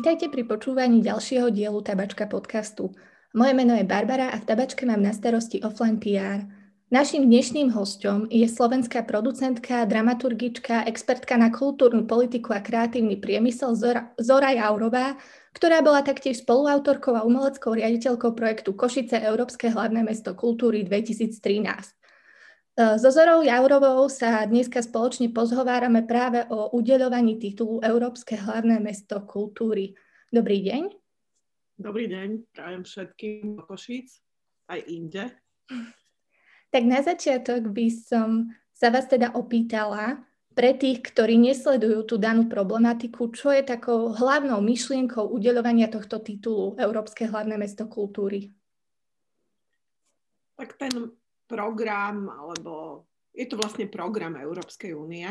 [0.00, 2.88] Vítajte pri počúvaní ďalšieho dielu Tabačka podcastu.
[3.36, 6.40] Moje meno je Barbara a v Tabačke mám na starosti offline PR.
[6.88, 14.08] Naším dnešným hostom je slovenská producentka, dramaturgička, expertka na kultúrnu politiku a kreatívny priemysel Zora,
[14.16, 15.20] Zora Jaurová,
[15.52, 21.99] ktorá bola taktiež spoluautorkou a umeleckou riaditeľkou projektu Košice Európske hlavné mesto kultúry 2013.
[22.80, 29.92] So Zorou Jaurovou sa dneska spoločne pozhovárame práve o udeľovaní titulu Európske hlavné mesto kultúry.
[30.32, 30.88] Dobrý deň.
[31.76, 34.24] Dobrý deň, prajem všetkým do Košíc,
[34.72, 35.28] aj inde.
[36.72, 40.24] Tak na začiatok by som sa vás teda opýtala,
[40.56, 46.80] pre tých, ktorí nesledujú tú danú problematiku, čo je takou hlavnou myšlienkou udeľovania tohto titulu
[46.80, 48.56] Európske hlavné mesto kultúry?
[50.56, 51.19] Tak ten
[51.50, 53.04] program, alebo
[53.34, 55.26] je to vlastne program Európskej únie.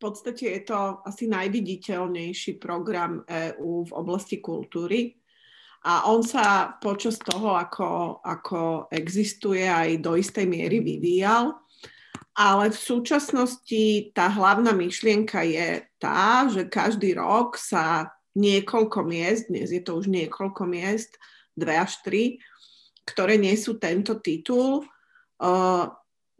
[0.00, 5.20] V podstate je to asi najviditeľnejší program EÚ v oblasti kultúry.
[5.84, 11.56] A on sa počas toho, ako, ako existuje, aj do istej miery vyvíjal.
[12.36, 19.68] Ale v súčasnosti tá hlavná myšlienka je tá, že každý rok sa niekoľko miest, dnes
[19.68, 21.20] je to už niekoľko miest,
[21.52, 22.40] dve až tri,
[23.04, 24.86] ktoré nesú tento titul,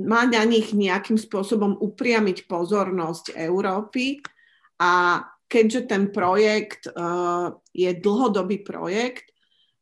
[0.01, 4.21] má na nich nejakým spôsobom upriamiť pozornosť Európy
[4.81, 6.89] a keďže ten projekt
[7.75, 9.33] je dlhodobý projekt,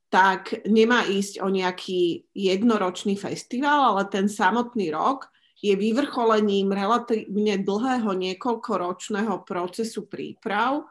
[0.08, 8.14] tak nemá ísť o nejaký jednoročný festival, ale ten samotný rok je vyvrcholením relatívne dlhého
[8.16, 10.86] niekoľkoročného procesu príprav,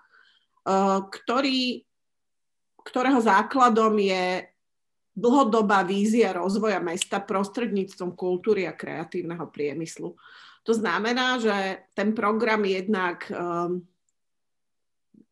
[1.10, 1.82] ktorý,
[2.84, 4.44] ktorého základom je
[5.18, 10.14] dlhodobá vízia rozvoja mesta prostredníctvom kultúry a kreatívneho priemyslu.
[10.62, 13.82] To znamená, že ten program jednak um,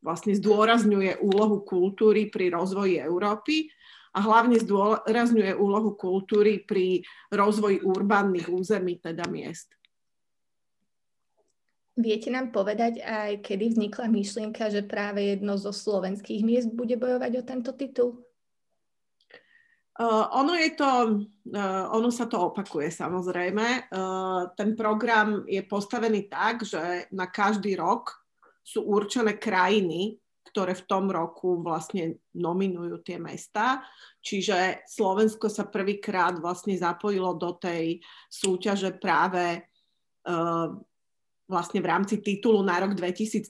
[0.01, 3.69] vlastne zdôrazňuje úlohu kultúry pri rozvoji Európy
[4.15, 9.69] a hlavne zdôrazňuje úlohu kultúry pri rozvoji urbánnych území, teda miest.
[11.95, 17.31] Viete nám povedať aj, kedy vznikla myšlienka, že práve jedno zo slovenských miest bude bojovať
[17.39, 18.23] o tento titul?
[19.95, 20.91] Uh, ono, je to,
[21.55, 23.87] uh, ono sa to opakuje samozrejme.
[23.87, 28.11] Uh, ten program je postavený tak, že na každý rok
[28.59, 30.19] sú určené krajiny,
[30.51, 33.87] ktoré v tom roku vlastne nominujú tie mesta.
[34.19, 39.63] Čiže Slovensko sa prvýkrát vlastne zapojilo do tej súťaže práve
[40.27, 40.75] uh,
[41.47, 43.47] vlastne v rámci titulu na rok 2013,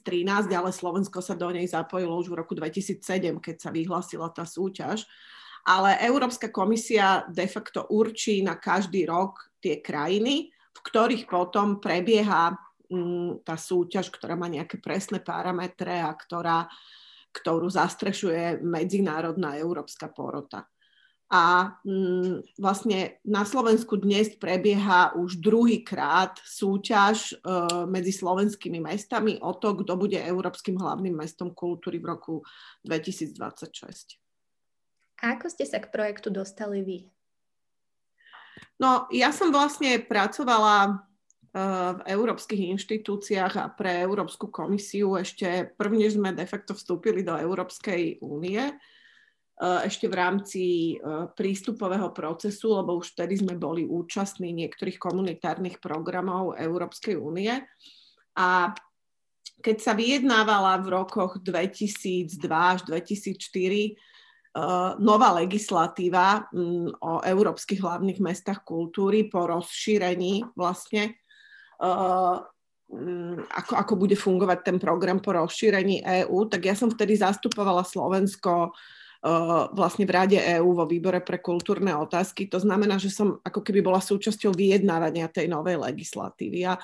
[0.54, 3.02] ale Slovensko sa do nej zapojilo už v roku 2007,
[3.42, 5.02] keď sa vyhlasila tá súťaž.
[5.02, 5.34] Uh,
[5.66, 12.54] ale Európska komisia de facto určí na každý rok tie krajiny, v ktorých potom prebieha
[12.86, 16.70] mm, tá súťaž, ktorá má nejaké presné parametre a ktorá,
[17.34, 20.70] ktorú zastrešuje medzinárodná európska porota.
[21.26, 27.42] A mm, vlastne na Slovensku dnes prebieha už druhýkrát súťaž e,
[27.90, 32.34] medzi slovenskými mestami o to, kto bude Európskym hlavným mestom kultúry v roku
[32.86, 34.25] 2026.
[35.24, 36.98] Ako ste sa k projektu dostali vy?
[38.76, 46.04] No, ja som vlastne pracovala eh, v európskych inštitúciách a pre Európsku komisiu ešte prvne
[46.12, 51.00] sme de facto vstúpili do Európskej únie, eh, ešte v rámci eh,
[51.32, 57.56] prístupového procesu, lebo už vtedy sme boli účastní niektorých komunitárnych programov Európskej únie.
[58.36, 58.76] A
[59.64, 63.96] keď sa vyjednávala v rokoch 2002 až 2004 Eh,
[64.98, 71.12] nová legislatíva mm, o európskych hlavných mestách kultúry po rozšírení vlastne,
[71.82, 72.36] eh,
[72.88, 77.84] mm, ako, ako bude fungovať ten program po rozšírení EÚ, tak ja som vtedy zastupovala
[77.84, 82.48] Slovensko eh, vlastne v Rade EÚ vo výbore pre kultúrne otázky.
[82.48, 86.64] To znamená, že som ako keby bola súčasťou vyjednávania tej novej legislatívy.
[86.64, 86.80] A,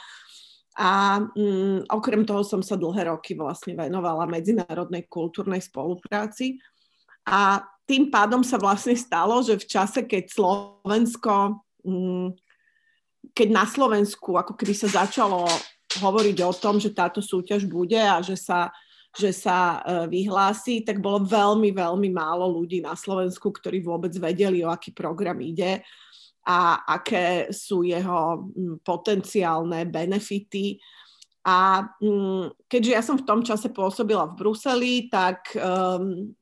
[0.77, 6.61] a um, okrem toho som sa dlhé roky vlastne venovala medzinárodnej kultúrnej spolupráci.
[7.27, 12.29] A tým pádom sa vlastne stalo, že v čase, keď Slovensko, mm,
[13.35, 15.47] keď na Slovensku ako keby sa začalo
[16.01, 18.73] hovoriť o tom, že táto súťaž bude a že sa,
[19.13, 24.65] že sa e, vyhlási, tak bolo veľmi, veľmi málo ľudí na Slovensku, ktorí vôbec vedeli,
[24.65, 25.85] o aký program ide
[26.43, 30.81] a aké sú jeho mm, potenciálne benefity.
[31.45, 36.33] A mm, keďže ja som v tom čase pôsobila v Bruseli, tak um,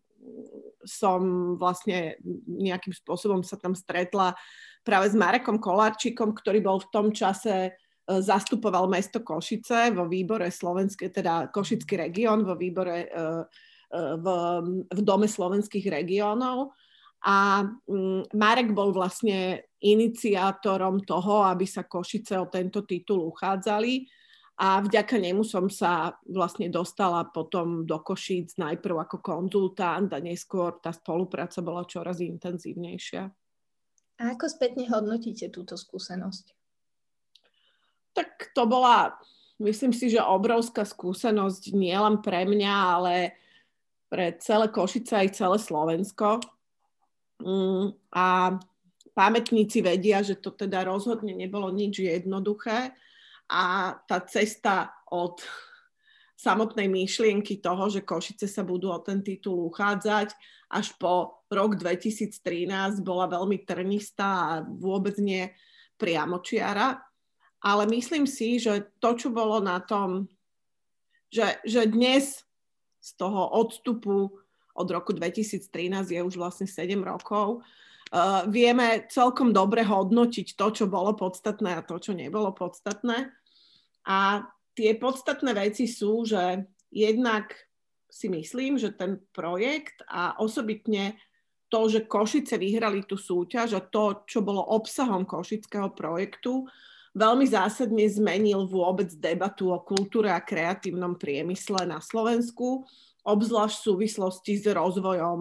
[0.85, 2.17] som vlastne
[2.47, 4.33] nejakým spôsobom sa tam stretla
[4.81, 7.71] práve s Marekom Kolárčikom, ktorý bol v tom čase e,
[8.09, 13.45] zastupoval mesto Košice vo výbore slovenské, teda Košický región vo výbore uh,
[13.93, 14.27] v,
[14.87, 16.71] v Dome slovenských regiónov.
[17.27, 24.20] A mm, Marek bol vlastne iniciátorom toho, aby sa Košice o tento titul uchádzali
[24.61, 30.77] a vďaka nemu som sa vlastne dostala potom do Košíc najprv ako konzultant a neskôr
[30.85, 33.25] tá spolupráca bola čoraz intenzívnejšia.
[34.21, 36.53] A ako spätne hodnotíte túto skúsenosť?
[38.13, 39.17] Tak to bola,
[39.65, 43.15] myslím si, že obrovská skúsenosť nielen pre mňa, ale
[44.13, 46.37] pre celé Košice aj celé Slovensko.
[47.41, 48.61] Mm, a
[49.17, 52.93] pamätníci vedia, že to teda rozhodne nebolo nič jednoduché
[53.51, 55.43] a tá cesta od
[56.39, 60.33] samotnej myšlienky toho, že Košice sa budú o ten titul uchádzať,
[60.73, 65.51] až po rok 2013 bola veľmi trnistá a vôbec nie
[66.01, 67.03] priamočiara.
[67.61, 70.33] Ale myslím si, že to, čo bolo na tom,
[71.29, 72.41] že, že dnes
[73.05, 74.33] z toho odstupu
[74.73, 75.69] od roku 2013
[76.09, 77.61] je už vlastne 7 rokov.
[78.11, 83.29] Uh, vieme celkom dobre hodnotiť to, čo bolo podstatné a to, čo nebolo podstatné.
[84.07, 87.53] A tie podstatné veci sú, že jednak
[88.11, 91.19] si myslím, že ten projekt a osobitne
[91.71, 96.67] to, že Košice vyhrali tú súťaž a to, čo bolo obsahom košického projektu,
[97.15, 102.83] veľmi zásadne zmenil vôbec debatu o kultúre a kreatívnom priemysle na Slovensku
[103.25, 105.41] obzvlášť v súvislosti s rozvojom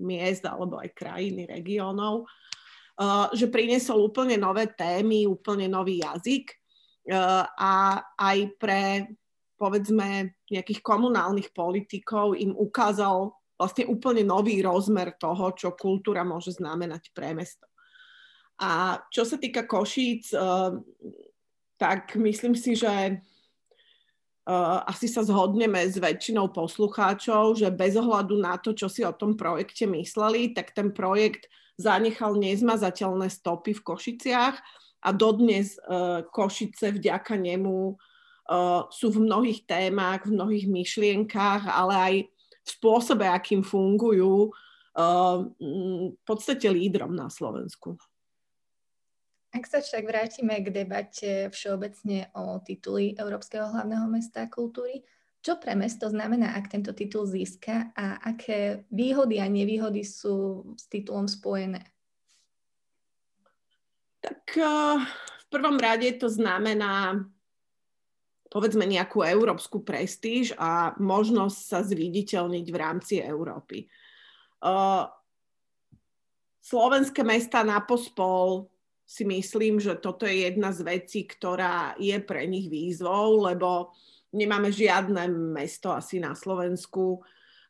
[0.00, 6.52] miest alebo aj krajiny, regiónov, uh, že priniesol úplne nové témy, úplne nový jazyk
[7.12, 9.06] a aj pre
[9.56, 17.08] povedzme nejakých komunálnych politikov im ukázal vlastne úplne nový rozmer toho, čo kultúra môže znamenať
[17.16, 17.64] pre mesto.
[18.60, 20.76] A čo sa týka Košíc, uh,
[21.80, 28.60] tak myslím si, že uh, asi sa zhodneme s väčšinou poslucháčov, že bez ohľadu na
[28.60, 31.48] to, čo si o tom projekte mysleli, tak ten projekt
[31.80, 34.56] zanechal nezmazateľné stopy v Košiciach
[35.06, 41.94] a dodnes uh, Košice vďaka nemu uh, sú v mnohých témach, v mnohých myšlienkách, ale
[41.94, 42.14] aj
[42.66, 47.94] v spôsobe, akým fungujú, uh, v podstate lídrom na Slovensku.
[49.54, 55.06] Ak sa však vrátime k debate všeobecne o tituli Európskeho hlavného mesta kultúry,
[55.40, 60.90] čo pre mesto znamená, ak tento titul získa a aké výhody a nevýhody sú s
[60.90, 61.95] titulom spojené?
[64.26, 64.98] Tak uh,
[65.38, 67.22] v prvom rade to znamená
[68.50, 73.86] povedzme nejakú európsku prestíž a možnosť sa zviditeľniť v rámci Európy.
[74.58, 75.06] Uh,
[76.58, 78.66] slovenské mesta na pospol
[79.06, 83.94] si myslím, že toto je jedna z vecí, ktorá je pre nich výzvou, lebo
[84.34, 87.22] nemáme žiadne mesto asi na Slovensku,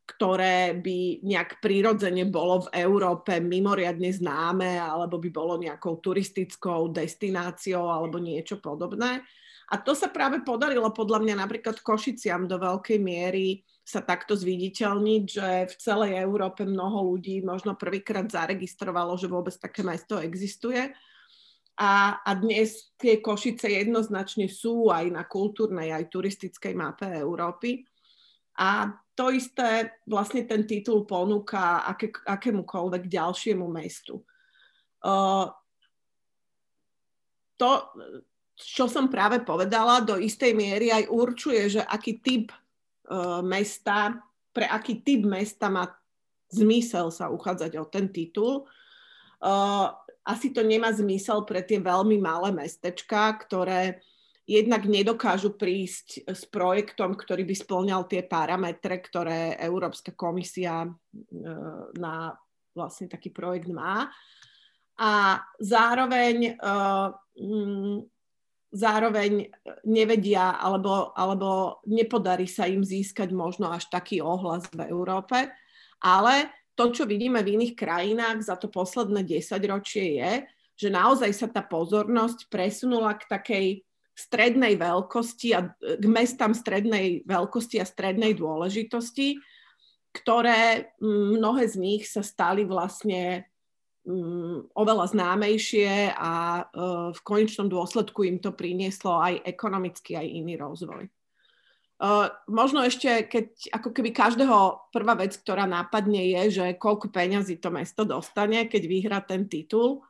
[0.07, 7.91] ktoré by nejak prirodzene bolo v Európe mimoriadne známe alebo by bolo nejakou turistickou destináciou
[7.91, 9.21] alebo niečo podobné.
[9.67, 15.23] A to sa práve podarilo podľa mňa napríklad Košiciam do veľkej miery sa takto zviditeľniť,
[15.27, 20.95] že v celej Európe mnoho ľudí možno prvýkrát zaregistrovalo, že vôbec také mesto existuje
[21.77, 27.85] a, a dnes tie Košice jednoznačne sú aj na kultúrnej, aj turistickej mape Európy.
[28.57, 34.21] A to isté vlastne ten titul ponúka aké, akémukoľvek ďalšiemu mestu.
[35.01, 35.49] Uh,
[37.57, 37.89] to,
[38.61, 44.21] čo som práve povedala, do istej miery aj určuje, že aký typ uh, mesta,
[44.53, 45.89] pre aký typ mesta má
[46.53, 48.69] zmysel sa uchádzať o ten titul.
[49.41, 49.93] Uh,
[50.27, 54.03] asi to nemá zmysel pre tie veľmi malé mestečka, ktoré
[54.47, 60.91] jednak nedokážu prísť s projektom, ktorý by splňal tie parametre, ktoré Európska komisia e,
[61.99, 62.31] na
[62.71, 64.07] vlastne taký projekt má.
[65.03, 66.73] A zároveň, e,
[67.43, 67.99] mm,
[68.71, 69.51] zároveň
[69.83, 75.51] nevedia alebo, alebo nepodarí sa im získať možno až taký ohlas v Európe,
[75.99, 76.35] ale
[76.79, 80.33] to, čo vidíme v iných krajinách za to posledné desaťročie je,
[80.77, 83.67] že naozaj sa tá pozornosť presunula k takej
[84.17, 89.37] strednej veľkosti a k mestám strednej veľkosti a strednej dôležitosti,
[90.17, 93.45] ktoré mnohé z nich sa stali vlastne
[94.73, 101.11] oveľa známejšie a uh, v konečnom dôsledku im to prinieslo aj ekonomický, aj iný rozvoj.
[101.97, 107.59] Uh, možno ešte, keď ako keby každého prvá vec, ktorá nápadne je, že koľko peňazí
[107.59, 110.07] to mesto dostane, keď vyhrá ten titul,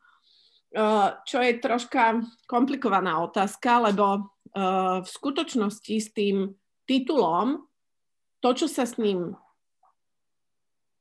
[1.22, 4.34] čo je troška komplikovaná otázka, lebo
[5.02, 6.48] v skutočnosti s tým
[6.88, 7.60] titulom
[8.40, 9.34] to, čo sa s ním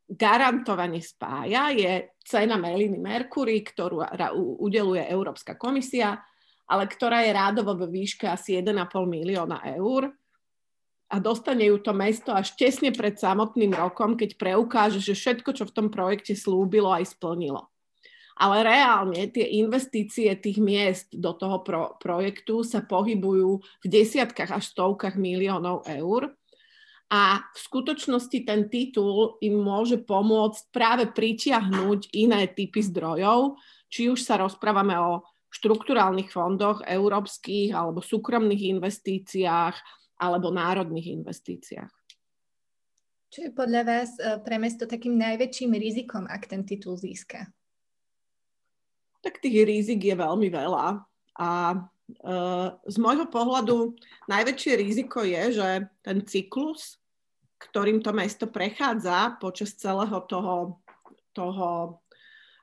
[0.06, 4.06] garantovane spája, je cena Meliny Mercury, ktorú
[4.62, 6.14] udeluje Európska komisia,
[6.70, 10.10] ale ktorá je rádovo vo výške asi 1,5 milióna eur
[11.06, 15.70] a dostane ju to mesto až tesne pred samotným rokom, keď preukáže, že všetko, čo
[15.70, 17.70] v tom projekte slúbilo, aj splnilo.
[18.36, 24.76] Ale reálne tie investície tých miest do toho pro, projektu sa pohybujú v desiatkách až
[24.76, 26.36] stovkách miliónov eur.
[27.08, 33.56] A v skutočnosti ten titul im môže pomôcť práve pritiahnuť iné typy zdrojov,
[33.88, 39.76] či už sa rozprávame o štrukturálnych fondoch európskych alebo súkromných investíciách
[40.20, 41.94] alebo národných investíciách.
[43.32, 47.48] Čo je podľa vás e, pre mesto takým najväčším rizikom, ak ten titul získa?
[49.26, 51.02] Tak tých rizik je veľmi veľa.
[51.42, 51.50] A
[52.22, 53.98] uh, z môjho pohľadu
[54.30, 55.70] najväčšie riziko je, že
[56.06, 57.02] ten cyklus,
[57.58, 60.78] ktorým to mesto prechádza počas celého toho,
[61.34, 61.98] toho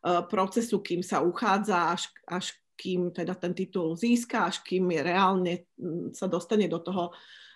[0.07, 5.01] uh, procesu, kým sa uchádza až, až kým teda ten titul získa, až kým je
[5.03, 5.55] reálne
[6.15, 7.11] sa dostane do toho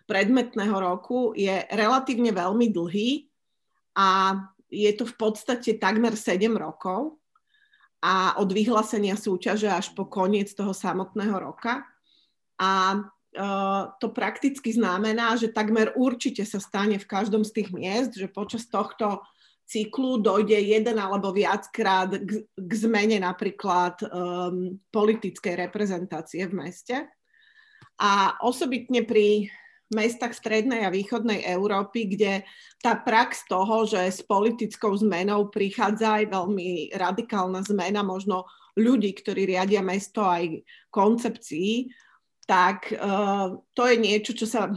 [0.06, 3.26] predmetného roku, je relatívne veľmi dlhý
[3.98, 4.38] a
[4.70, 7.18] je to v podstate takmer 7 rokov
[8.06, 11.82] a od vyhlásenia súťaže až po koniec toho samotného roka.
[12.54, 18.14] A uh, to prakticky znamená, že takmer určite sa stane v každom z tých miest,
[18.14, 19.26] že počas tohto
[19.66, 26.96] cyklu dojde jeden alebo viackrát k, k zmene napríklad um, politickej reprezentácie v meste.
[27.98, 29.50] A osobitne pri
[29.94, 32.42] mestách strednej a východnej Európy, kde
[32.82, 39.46] tá prax toho, že s politickou zmenou prichádza aj veľmi radikálna zmena možno ľudí, ktorí
[39.46, 41.88] riadia mesto aj koncepcií,
[42.44, 44.70] tak uh, to je niečo, čo sa,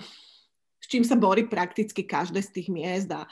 [0.78, 3.26] s čím sa borí prakticky každé z tých miest a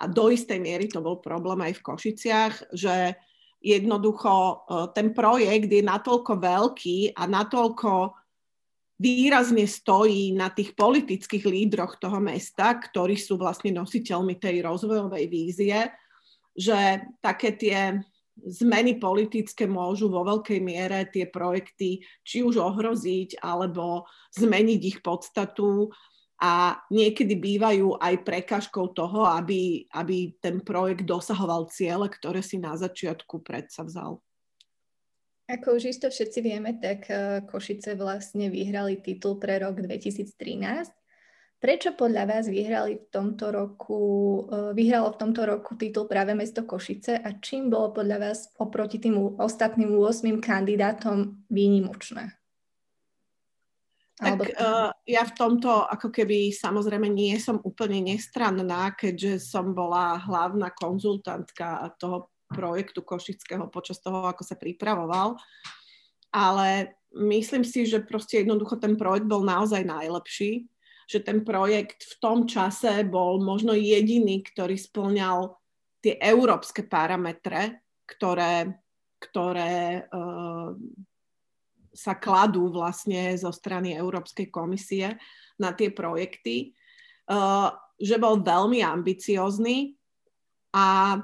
[0.00, 3.14] a do istej miery to bol problém aj v Košiciach, že
[3.60, 4.54] jednoducho e,
[4.96, 8.16] ten projekt je natoľko veľký a natoľko
[9.00, 15.88] výrazne stojí na tých politických lídroch toho mesta, ktorí sú vlastne nositeľmi tej rozvojovej vízie,
[16.52, 17.96] že také tie
[18.44, 24.04] zmeny politické môžu vo veľkej miere tie projekty či už ohroziť alebo
[24.36, 25.88] zmeniť ich podstatu
[26.40, 32.72] a niekedy bývajú aj prekažkou toho, aby, aby ten projekt dosahoval ciele, ktoré si na
[32.76, 34.24] začiatku predsa vzal.
[35.50, 40.30] Ako už isto všetci vieme, tak eh, Košice vlastne vyhrali titul pre rok 2013.
[41.60, 44.00] Prečo podľa vás vyhrali v tomto roku,
[44.46, 49.02] eh, vyhralo v tomto roku titul práve mesto Košice a čím bolo podľa vás oproti
[49.02, 52.38] tým ostatným 8 kandidátom výnimočné?
[54.20, 60.20] Tak uh, ja v tomto ako keby samozrejme nie som úplne nestranná, keďže som bola
[60.20, 65.38] hlavná konzultantka toho projektu Košického počas toho, ako sa pripravoval.
[66.30, 70.66] Ale myslím si, že proste jednoducho ten projekt bol naozaj najlepší,
[71.10, 75.58] že ten projekt v tom čase bol možno jediný, ktorý splňal
[75.98, 78.78] tie európske parametre, ktoré,
[79.18, 80.70] ktoré uh,
[81.90, 85.18] sa kladú vlastne zo strany Európskej komisie
[85.58, 86.72] na tie projekty,
[87.26, 89.98] uh, že bol veľmi ambiciózny
[90.72, 91.18] a,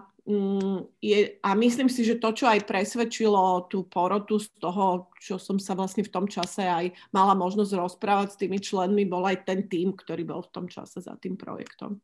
[0.98, 5.62] je, a myslím si, že to, čo aj presvedčilo tú porotu z toho, čo som
[5.62, 9.70] sa vlastne v tom čase aj mala možnosť rozprávať s tými členmi, bol aj ten
[9.70, 12.02] tým, ktorý bol v tom čase za tým projektom.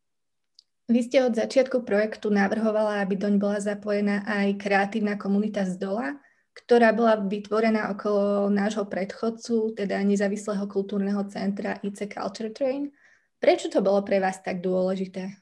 [0.86, 6.18] Vy ste od začiatku projektu navrhovala, aby doň bola zapojená aj kreatívna komunita z dola
[6.52, 12.92] ktorá bola vytvorená okolo nášho predchodcu, teda nezávislého kultúrneho centra IC Culture Train.
[13.40, 15.41] Prečo to bolo pre vás tak dôležité?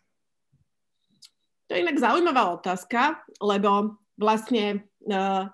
[1.70, 5.46] To je inak zaujímavá otázka, lebo vlastne uh,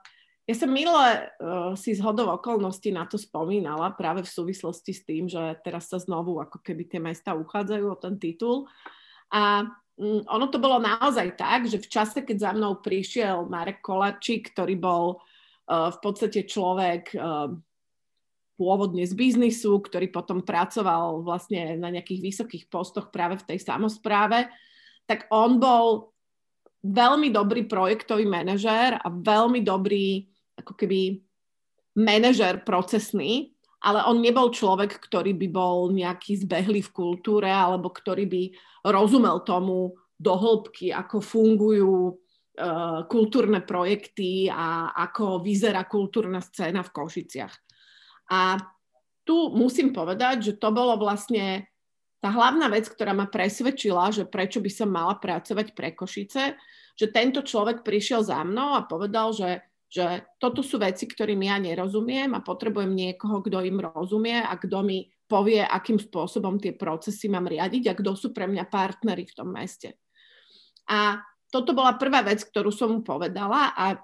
[0.48, 5.04] ja som minule uh, si z hodov okolností na to spomínala práve v súvislosti s
[5.04, 8.64] tým, že teraz sa znovu ako keby tie mesta uchádzajú o ten titul.
[9.28, 9.68] A
[10.00, 14.56] um, ono to bolo naozaj tak, že v čase, keď za mnou prišiel Marek Kolačík,
[14.56, 15.20] ktorý bol
[15.66, 17.50] Eh, v podstate človek eh,
[18.54, 24.46] pôvodne z biznisu, ktorý potom pracoval vlastne na nejakých vysokých postoch práve v tej samozpráve,
[25.06, 26.12] tak on bol
[26.86, 30.26] veľmi dobrý projektový manažér a veľmi dobrý
[30.58, 31.22] ako keby
[31.98, 38.26] manažér procesný, ale on nebol človek, ktorý by bol nejaký zbehlý v kultúre alebo ktorý
[38.26, 38.42] by
[38.86, 42.16] rozumel tomu do hĺbky, ako fungujú
[42.56, 47.52] Eh, kultúrne projekty a ako vyzerá kultúrna scéna v Košiciach.
[48.32, 48.56] A
[49.28, 51.68] tu musím povedať, že to bolo vlastne
[52.20, 56.56] tá hlavná vec, ktorá ma presvedčila, že prečo by som mala pracovať pre Košice,
[56.96, 61.60] že tento človek prišiel za mnou a povedal, že, že toto sú veci, ktorým ja
[61.60, 67.28] nerozumiem a potrebujem niekoho, kto im rozumie a kto mi povie, akým spôsobom tie procesy
[67.28, 70.00] mám riadiť a kto sú pre mňa partnery v tom meste.
[70.88, 71.20] A
[71.50, 73.98] toto bola prvá vec, ktorú som mu povedala a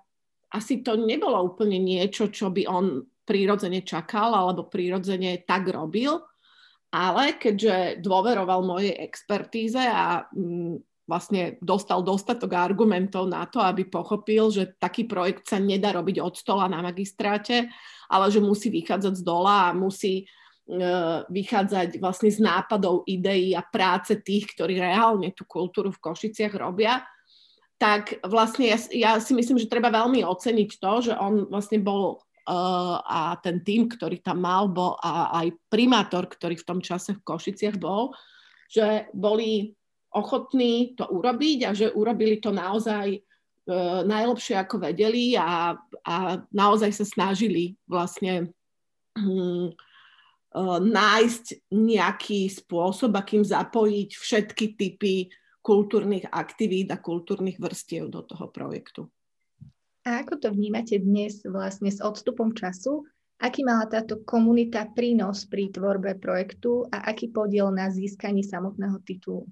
[0.53, 6.21] asi to nebolo úplne niečo, čo by on prírodzene čakal alebo prírodzene tak robil,
[6.93, 10.77] ale keďže dôveroval mojej expertíze a mm,
[11.09, 16.37] vlastne dostal dostatok argumentov na to, aby pochopil, že taký projekt sa nedá robiť od
[16.37, 17.73] stola na magistráte,
[18.13, 20.25] ale že musí vychádzať z dola a musí e,
[21.27, 27.03] vychádzať vlastne z nápadov, ideí a práce tých, ktorí reálne tú kultúru v Košiciach robia,
[27.83, 32.23] tak vlastne ja, ja si myslím, že treba veľmi oceniť to, že on vlastne bol
[32.47, 37.25] a ten tým, ktorý tam mal, bol a aj primátor, ktorý v tom čase v
[37.25, 38.11] Košiciach bol,
[38.67, 39.71] že boli
[40.13, 46.17] ochotní to urobiť a že urobili to naozaj uh, najlepšie, ako vedeli a, a
[46.53, 48.53] naozaj sa snažili vlastne
[49.17, 49.73] um,
[50.85, 55.33] nájsť nejaký spôsob, akým zapojiť všetky typy
[55.63, 59.09] kultúrnych aktivít a kultúrnych vrstiev do toho projektu.
[60.03, 63.07] A ako to vnímate dnes vlastne s odstupom času?
[63.39, 69.47] Aký mala táto komunita prínos pri tvorbe projektu a aký podiel na získaní samotného titulu?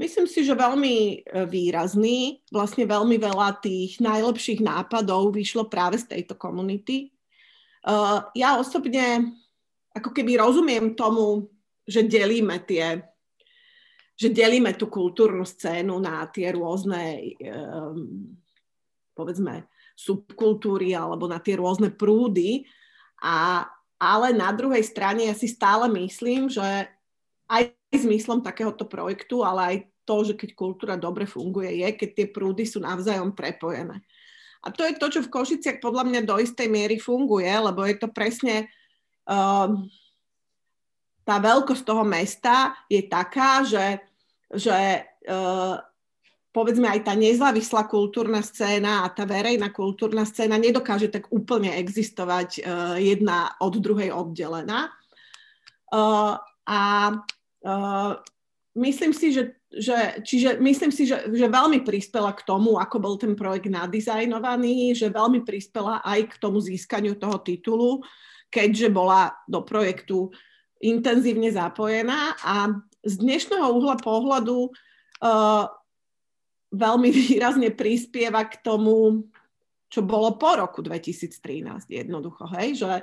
[0.00, 2.40] Myslím si, že veľmi e, výrazný.
[2.48, 7.08] Vlastne veľmi veľa tých najlepších nápadov vyšlo práve z tejto komunity.
[7.08, 7.92] E,
[8.32, 9.36] ja osobne
[9.92, 11.48] ako keby rozumiem tomu,
[11.84, 13.04] že delíme tie
[14.20, 18.36] že delíme tú kultúrnu scénu na tie rôzne um,
[19.20, 22.64] povedzme, subkultúry alebo na tie rôzne prúdy.
[23.20, 23.68] A,
[24.00, 26.64] ale na druhej strane ja si stále myslím, že
[27.52, 29.76] aj zmyslom takéhoto projektu, ale aj
[30.08, 34.00] to, že keď kultúra dobre funguje, je, keď tie prúdy sú navzájom prepojené.
[34.64, 37.96] A to je to, čo v Košiciach podľa mňa do istej miery funguje, lebo je
[37.96, 38.68] to presne
[39.28, 39.68] uh,
[41.24, 44.00] tá veľkosť toho mesta je taká, že,
[44.52, 45.80] že uh,
[46.50, 52.48] povedzme aj tá nezávislá kultúrna scéna a tá verejná kultúrna scéna nedokáže tak úplne existovať
[52.58, 52.62] uh,
[52.98, 54.90] jedna od druhej oddelená.
[55.90, 56.34] Uh,
[56.66, 56.80] a
[57.62, 58.12] uh,
[58.74, 63.14] myslím si, že, že, čiže myslím si, že, že veľmi prispela k tomu, ako bol
[63.14, 68.02] ten projekt nadizajnovaný, že veľmi prispela aj k tomu získaniu toho titulu,
[68.50, 70.34] keďže bola do projektu
[70.82, 72.74] intenzívne zapojená a
[73.06, 75.79] z dnešného uhla pohľadu uh,
[76.70, 79.26] veľmi výrazne prispieva k tomu,
[79.90, 82.94] čo bolo po roku 2013 jednoducho, hej, že,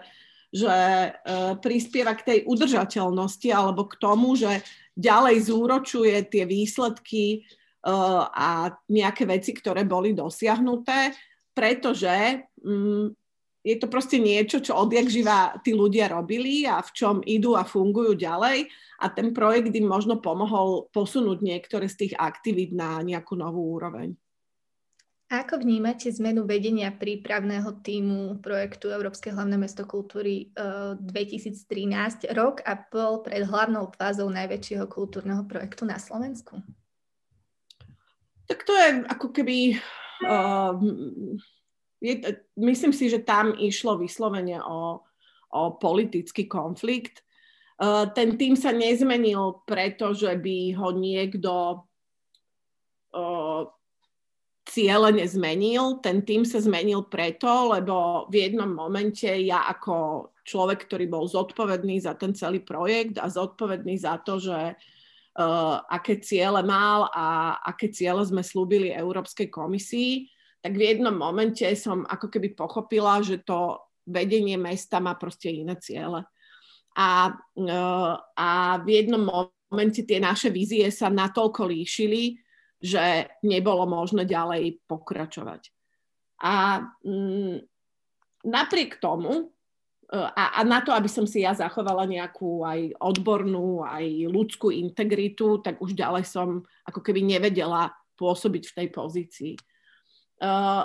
[0.55, 0.75] že
[1.11, 4.63] uh, prispieva k tej udržateľnosti alebo k tomu, že
[4.95, 7.43] ďalej zúročuje tie výsledky
[7.83, 11.11] uh, a nejaké veci, ktoré boli dosiahnuté,
[11.51, 13.11] pretože um,
[13.67, 17.67] je to proste niečo, čo odjak živa tí ľudia robili a v čom idú a
[17.67, 18.71] fungujú ďalej
[19.03, 24.15] a ten projekt im možno pomohol posunúť niektoré z tých aktivít na nejakú novú úroveň.
[25.27, 32.79] Ako vnímate zmenu vedenia prípravného týmu projektu Európske hlavné mesto kultúry 2013, eh, rok a
[32.79, 36.63] pol pred hlavnou fázou najväčšieho kultúrneho projektu na Slovensku?
[38.47, 39.75] Tak to je ako keby
[40.23, 40.71] uh,
[42.01, 42.21] je,
[42.57, 45.01] myslím si, že tam išlo vyslovene o,
[45.49, 47.25] o politický konflikt.
[47.77, 51.85] Uh, ten tým sa nezmenil preto, že by ho niekto
[53.13, 53.61] uh,
[54.65, 56.01] cieľene zmenil.
[56.01, 62.01] Ten tým sa zmenil preto, lebo v jednom momente ja ako človek, ktorý bol zodpovedný
[62.01, 67.93] za ten celý projekt a zodpovedný za to, že uh, aké ciele mal a aké
[67.93, 70.36] ciele sme slúbili Európskej komisii,
[70.67, 75.79] tak v jednom momente som ako keby pochopila, že to vedenie mesta má proste iné
[75.79, 76.27] ciele.
[76.91, 78.49] A, eh, a
[78.83, 79.23] v jednom
[79.71, 82.35] momente tie naše vízie sa natoľko líšili,
[82.83, 85.71] že nebolo možné ďalej pokračovať.
[86.43, 87.57] A m, mm,
[88.51, 89.47] napriek tomu,
[90.11, 94.03] eh, a, a na to, aby som si ja zachovala nejakú aj odbornú, aj
[94.35, 99.55] ľudskú integritu, tak už ďalej som ako keby nevedela pôsobiť v tej pozícii.
[100.37, 100.83] Eh,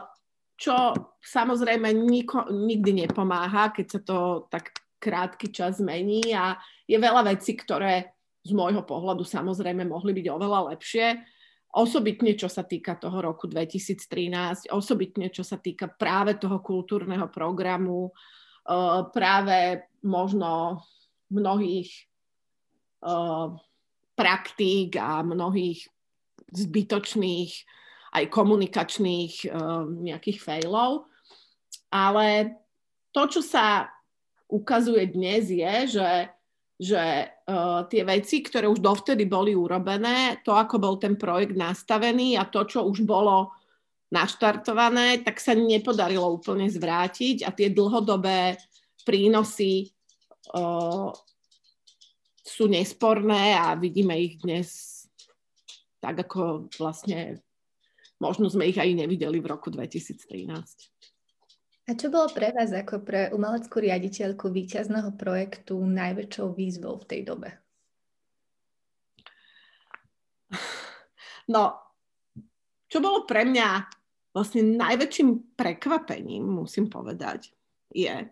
[0.56, 0.76] čo
[1.20, 6.54] samozrejme niko, nikdy nepomáha, keď sa to tak krátky čas zmení a
[6.86, 8.14] je veľa vecí, ktoré
[8.46, 11.20] z môjho pohľadu samozrejme mohli byť oveľa lepšie.
[11.72, 18.08] Osobitne, čo sa týka toho roku 2013, osobitne, čo sa týka práve toho kultúrneho programu,
[18.64, 20.80] eh, práve možno
[21.32, 21.88] mnohých
[23.08, 23.56] uh,
[24.12, 25.88] praktík a mnohých
[26.52, 27.52] zbytočných
[28.12, 31.08] aj komunikačných uh, nejakých failov.
[31.92, 32.56] Ale
[33.12, 33.88] to, čo sa
[34.52, 36.12] ukazuje dnes, je, že,
[36.76, 42.36] že uh, tie veci, ktoré už dovtedy boli urobené, to, ako bol ten projekt nastavený
[42.36, 43.52] a to, čo už bolo
[44.12, 48.60] naštartované, tak sa nepodarilo úplne zvrátiť a tie dlhodobé
[49.08, 49.88] prínosy
[50.52, 51.08] uh,
[52.44, 54.68] sú nesporné a vidíme ich dnes
[56.02, 57.40] tak, ako vlastne
[58.22, 60.46] možno sme ich aj nevideli v roku 2013.
[61.82, 67.20] A čo bolo pre vás ako pre umeleckú riaditeľku víťazného projektu najväčšou výzvou v tej
[67.26, 67.50] dobe?
[71.50, 71.74] No,
[72.86, 73.68] čo bolo pre mňa
[74.30, 77.50] vlastne najväčším prekvapením, musím povedať,
[77.90, 78.30] je,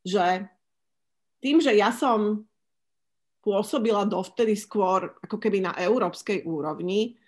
[0.00, 0.48] že
[1.44, 2.48] tým, že ja som
[3.44, 7.18] pôsobila dovtedy skôr ako keby na európskej úrovni,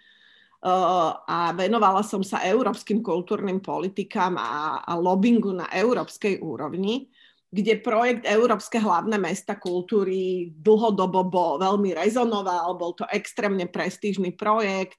[0.64, 7.12] a venovala som sa európskym kultúrnym politikám a, a lobbingu na európskej úrovni,
[7.54, 14.98] kde projekt Európske hlavné mesta kultúry dlhodobo bol, veľmi rezonoval, bol to extrémne prestížny projekt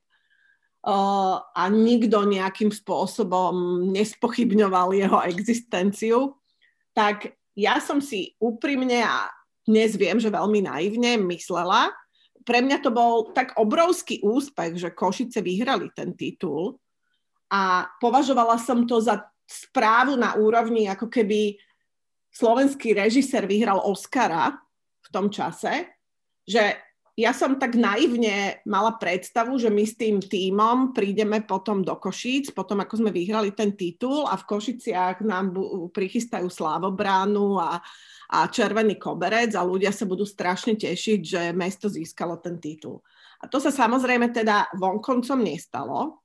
[0.86, 6.38] a nikto nejakým spôsobom nespochybňoval jeho existenciu,
[6.94, 9.34] tak ja som si úprimne a
[9.66, 11.90] dnes viem, že veľmi naivne myslela,
[12.46, 16.78] pre mňa to bol tak obrovský úspech, že Košice vyhrali ten titul
[17.50, 21.58] a považovala som to za správu na úrovni, ako keby
[22.30, 24.54] slovenský režisér vyhral Oscara
[25.02, 25.90] v tom čase,
[26.46, 26.78] že
[27.16, 32.52] ja som tak naivne mala predstavu, že my s tým tímom prídeme potom do Košíc,
[32.52, 35.56] potom ako sme vyhrali ten titul a v Košiciach nám
[35.96, 37.80] prichystajú slávobránu a,
[38.36, 43.00] a červený koberec a ľudia sa budú strašne tešiť, že mesto získalo ten titul.
[43.40, 46.20] A to sa samozrejme teda vonkoncom nestalo.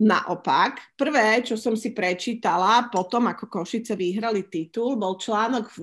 [0.00, 5.82] Naopak, prvé, čo som si prečítala potom, ako Košice vyhrali titul, bol článok v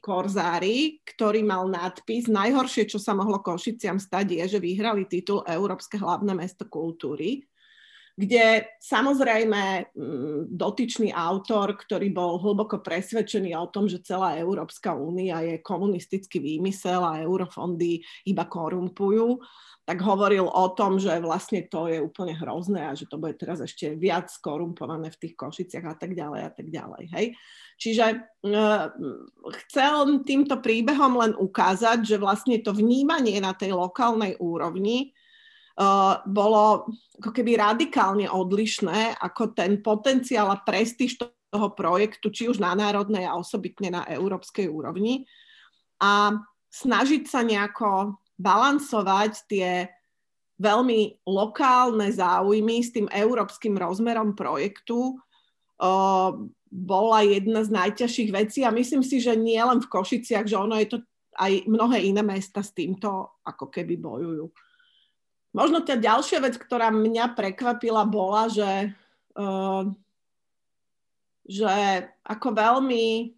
[0.00, 6.00] Korzári, ktorý mal nadpis Najhoršie, čo sa mohlo Košiciam stať, je, že vyhrali titul Európske
[6.00, 7.44] hlavné mesto kultúry,
[8.20, 15.40] kde samozrejme mm, dotyčný autor, ktorý bol hlboko presvedčený o tom, že celá Európska únia
[15.40, 19.40] je komunistický výmysel a eurofondy iba korumpujú,
[19.88, 23.64] tak hovoril o tom, že vlastne to je úplne hrozné a že to bude teraz
[23.64, 27.02] ešte viac korumpované v tých košiciach a tak ďalej a tak ďalej.
[27.16, 27.26] Hej?
[27.80, 28.04] Čiže
[28.44, 28.92] uh,
[29.64, 35.16] chcel týmto príbehom len ukázať, že vlastne to vnímanie na tej lokálnej úrovni
[35.80, 42.60] uh, bolo ako keby radikálne odlišné ako ten potenciál a prestíž toho projektu, či už
[42.60, 45.24] na národnej a osobitne na európskej úrovni.
[46.04, 46.36] A
[46.68, 49.88] snažiť sa nejako balansovať tie
[50.60, 55.16] veľmi lokálne záujmy s tým európskym rozmerom projektu
[56.70, 60.78] bola jedna z najťažších vecí a myslím si, že nie len v Košiciach, že ono
[60.78, 60.98] je to
[61.34, 64.46] aj mnohé iné mesta s týmto ako keby bojujú.
[65.50, 68.94] Možno tá ďalšia vec, ktorá mňa prekvapila, bola, že,
[69.34, 69.82] uh,
[71.42, 71.74] že
[72.22, 73.34] ako veľmi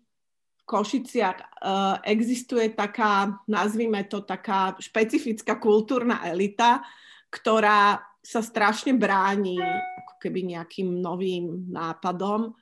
[0.68, 6.84] Košiciach uh, existuje taká, nazvime to, taká špecifická kultúrna elita,
[7.32, 9.56] ktorá sa strašne bráni
[10.04, 12.52] ako keby nejakým novým nápadom,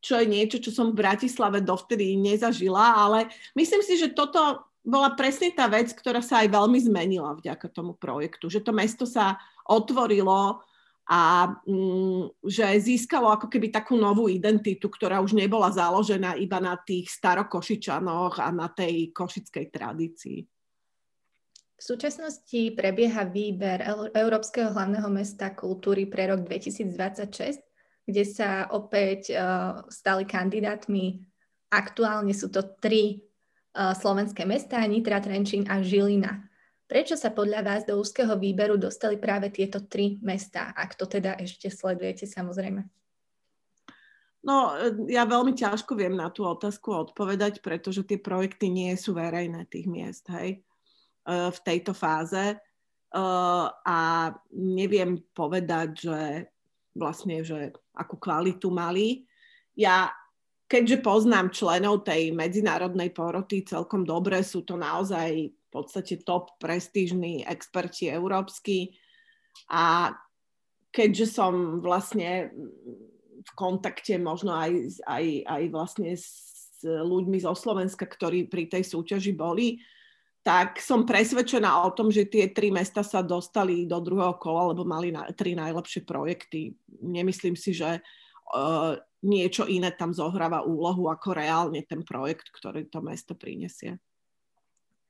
[0.00, 5.12] čo je niečo, čo som v Bratislave dovtedy nezažila, ale myslím si, že toto bola
[5.12, 9.36] presne tá vec, ktorá sa aj veľmi zmenila vďaka tomu projektu, že to mesto sa
[9.68, 10.64] otvorilo
[11.10, 16.78] a mm, že získalo ako keby takú novú identitu, ktorá už nebola založená iba na
[16.80, 20.38] tých starokošičanoch a na tej košickej tradícii.
[21.80, 23.80] V súčasnosti prebieha výber
[24.12, 27.69] Európskeho hlavného mesta kultúry pre rok 2026,
[28.10, 31.22] kde sa opäť uh, stali kandidátmi.
[31.70, 33.22] Aktuálne sú to tri
[33.78, 36.50] uh, slovenské mesta, Nitra, Trenčín a Žilina.
[36.90, 41.38] Prečo sa podľa vás do úzkeho výberu dostali práve tieto tri mesta, ak to teda
[41.38, 42.82] ešte sledujete samozrejme?
[44.40, 44.74] No,
[45.06, 49.84] ja veľmi ťažko viem na tú otázku odpovedať, pretože tie projekty nie sú verejné tých
[49.84, 50.64] miest, hej,
[51.28, 52.56] v tejto fáze.
[53.12, 53.98] A
[54.56, 56.18] neviem povedať, že
[57.00, 59.24] vlastne, že akú kvalitu mali.
[59.72, 60.12] Ja,
[60.68, 67.40] keďže poznám členov tej medzinárodnej poroty celkom dobre, sú to naozaj v podstate top prestížni
[67.48, 68.92] experti európsky
[69.72, 70.12] a
[70.92, 72.52] keďže som vlastne
[73.40, 79.32] v kontakte možno aj, aj, aj vlastne s ľuďmi zo Slovenska, ktorí pri tej súťaži
[79.32, 79.80] boli,
[80.40, 84.88] tak som presvedčená o tom, že tie tri mesta sa dostali do druhého kola, lebo
[84.88, 86.72] mali na, tri najlepšie projekty.
[87.04, 93.04] Nemyslím si, že uh, niečo iné tam zohráva úlohu ako reálne ten projekt, ktorý to
[93.04, 94.00] mesto prinesie.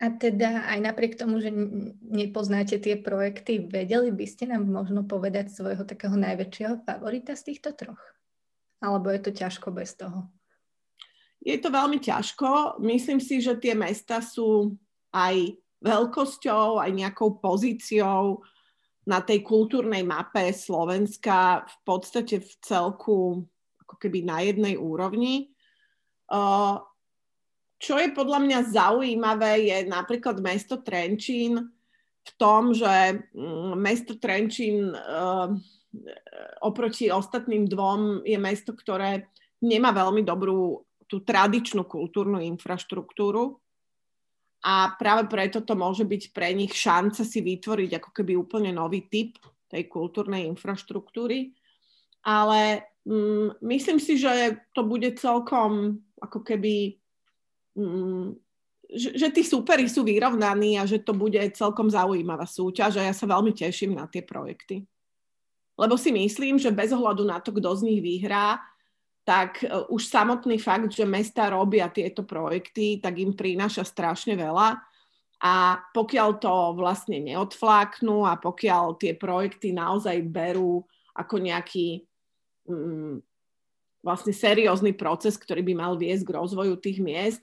[0.01, 1.53] A teda aj napriek tomu, že
[2.01, 7.77] nepoznáte tie projekty, vedeli by ste nám možno povedať svojho takého najväčšieho favorita z týchto
[7.77, 8.01] troch?
[8.81, 10.25] Alebo je to ťažko bez toho?
[11.45, 12.81] Je to veľmi ťažko.
[12.81, 14.73] Myslím si, že tie mesta sú
[15.15, 18.45] aj veľkosťou, aj nejakou pozíciou
[19.09, 23.43] na tej kultúrnej mape Slovenska v podstate v celku
[23.83, 25.51] ako keby na jednej úrovni.
[27.81, 31.59] Čo je podľa mňa zaujímavé, je napríklad mesto Trenčín
[32.21, 34.93] v tom, že mm, mesto Trenčín
[36.61, 39.27] oproti ostatným dvom je mesto, ktoré
[39.65, 43.59] nemá veľmi dobrú tú tradičnú kultúrnu infraštruktúru
[44.61, 49.09] a práve preto to môže byť pre nich šanca si vytvoriť ako keby úplne nový
[49.09, 49.41] typ
[49.73, 51.57] tej kultúrnej infraštruktúry.
[52.21, 57.01] Ale mm, myslím si, že to bude celkom ako keby,
[57.73, 58.37] mm,
[58.93, 63.15] že, že tí súperi sú vyrovnaní a že to bude celkom zaujímavá súťaž a ja
[63.17, 64.85] sa veľmi teším na tie projekty.
[65.81, 68.61] Lebo si myslím, že bez ohľadu na to, kto z nich vyhrá,
[69.25, 74.81] tak e, už samotný fakt, že mesta robia tieto projekty, tak im prináša strašne veľa.
[75.41, 80.85] A pokiaľ to vlastne neodfláknú a pokiaľ tie projekty naozaj berú
[81.17, 82.05] ako nejaký
[82.69, 83.25] mm,
[84.05, 87.41] vlastne seriózny proces, ktorý by mal viesť k rozvoju tých miest,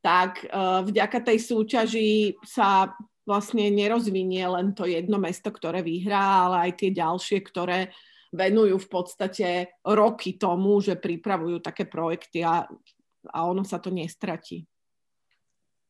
[0.00, 2.94] tak uh, vďaka tej súťaži sa
[3.28, 7.94] vlastne nerozvinie len to jedno mesto, ktoré vyhrá, ale aj tie ďalšie, ktoré
[8.30, 9.48] venujú v podstate
[9.82, 12.66] roky tomu, že pripravujú také projekty a,
[13.30, 14.64] a ono sa to nestratí.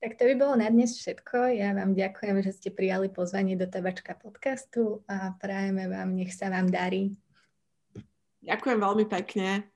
[0.01, 1.61] Tak to by bolo na dnes všetko.
[1.61, 6.49] Ja vám ďakujem, že ste prijali pozvanie do Tabačka podcastu a prajeme vám, nech sa
[6.49, 7.13] vám darí.
[8.41, 9.69] Ďakujem veľmi pekne.